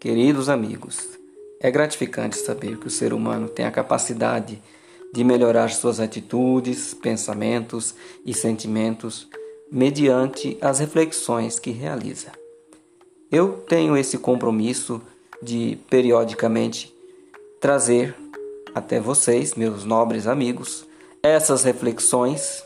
[0.00, 1.08] Queridos amigos,
[1.60, 4.62] é gratificante saber que o ser humano tem a capacidade
[5.12, 9.26] de melhorar suas atitudes, pensamentos e sentimentos
[9.72, 12.30] mediante as reflexões que realiza.
[13.28, 15.02] Eu tenho esse compromisso
[15.42, 16.94] de periodicamente
[17.60, 18.14] trazer
[18.72, 20.86] até vocês, meus nobres amigos,
[21.20, 22.62] essas reflexões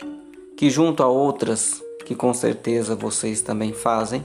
[0.55, 4.23] que, junto a outras que com certeza vocês também fazem,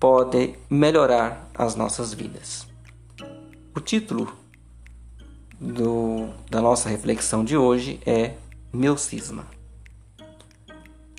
[0.00, 2.66] podem melhorar as nossas vidas.
[3.76, 4.32] O título
[5.60, 8.32] do, da nossa reflexão de hoje é
[8.72, 9.46] Meu Cisma.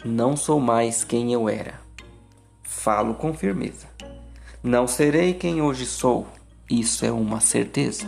[0.03, 1.79] Não sou mais quem eu era.
[2.63, 3.85] Falo com firmeza.
[4.63, 6.25] Não serei quem hoje sou.
[6.67, 8.07] Isso é uma certeza.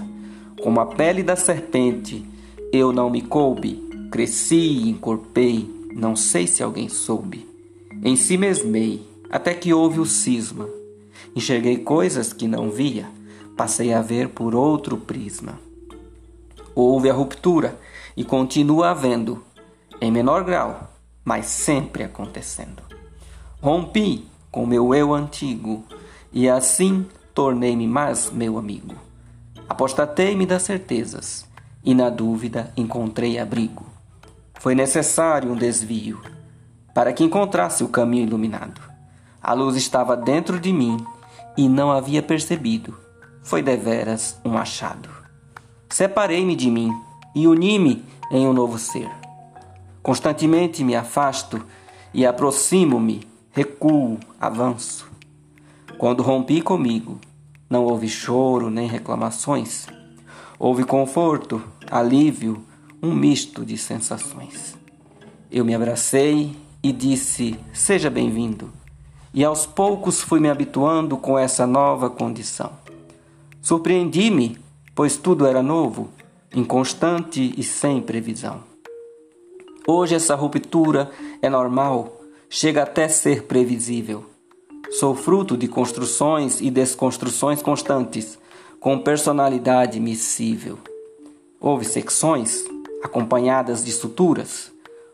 [0.63, 2.25] Como a pele da serpente,
[2.71, 4.07] eu não me coube.
[4.11, 5.69] Cresci encorpei.
[5.93, 7.47] Não sei se alguém soube.
[8.03, 10.69] Em si mesmei até que houve o cisma.
[11.35, 13.07] Enxerguei coisas que não via,
[13.57, 15.59] passei a ver por outro prisma.
[16.75, 17.75] Houve a ruptura
[18.15, 19.43] e continua havendo,
[19.99, 20.87] em menor grau,
[21.25, 22.83] mas sempre acontecendo.
[23.59, 25.83] Rompi com meu eu antigo
[26.31, 28.93] e assim tornei-me mais meu amigo.
[29.67, 31.47] Apostatei-me das certezas
[31.83, 33.83] e na dúvida encontrei abrigo.
[34.59, 36.21] Foi necessário um desvio
[36.93, 38.92] para que encontrasse o caminho iluminado.
[39.43, 41.05] A luz estava dentro de mim
[41.57, 42.97] e não havia percebido.
[43.41, 45.09] Foi deveras um achado.
[45.89, 46.97] Separei-me de mim
[47.35, 49.11] e uni-me em um novo ser.
[50.01, 51.61] Constantemente me afasto
[52.13, 55.11] e aproximo-me, recuo, avanço.
[55.97, 57.19] Quando rompi comigo,
[57.69, 59.87] não houve choro nem reclamações.
[60.57, 62.63] Houve conforto, alívio,
[63.01, 64.77] um misto de sensações.
[65.51, 68.71] Eu me abracei e disse: Seja bem-vindo
[69.33, 72.71] e aos poucos fui me habituando com essa nova condição.
[73.61, 74.57] Surpreendi-me,
[74.93, 76.09] pois tudo era novo,
[76.53, 78.63] inconstante e sem previsão.
[79.87, 81.09] Hoje essa ruptura
[81.41, 84.25] é normal, chega até ser previsível.
[84.91, 88.37] Sou fruto de construções e desconstruções constantes,
[88.79, 90.77] com personalidade missível.
[91.59, 92.63] Houve secções
[93.03, 94.71] acompanhadas de suturas,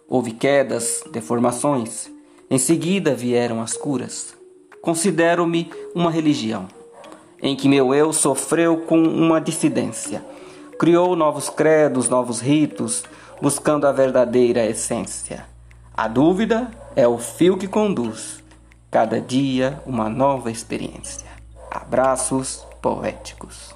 [0.07, 2.11] houve quedas, deformações
[2.49, 4.35] em seguida vieram as curas.
[4.81, 6.67] Considero-me uma religião,
[7.41, 10.23] em que meu eu sofreu com uma dissidência.
[10.79, 13.03] Criou novos credos, novos ritos,
[13.41, 15.45] buscando a verdadeira essência.
[15.95, 18.43] A dúvida é o fio que conduz,
[18.89, 21.27] cada dia uma nova experiência.
[21.69, 23.75] Abraços poéticos.